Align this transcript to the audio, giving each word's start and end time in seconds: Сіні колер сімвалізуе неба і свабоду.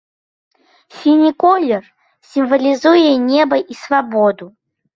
Сіні 0.99 1.29
колер 1.43 1.83
сімвалізуе 2.31 3.13
неба 3.29 3.63
і 3.71 3.81
свабоду. 3.87 4.53